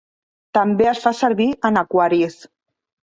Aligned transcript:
També 0.57 0.87
es 0.93 1.03
fa 1.03 1.13
servir 1.19 1.47
en 1.71 1.79
aquaris. 1.83 2.39